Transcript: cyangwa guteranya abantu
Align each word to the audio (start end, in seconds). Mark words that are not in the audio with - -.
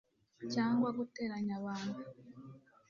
cyangwa 0.53 0.89
guteranya 0.97 1.51
abantu 1.59 1.93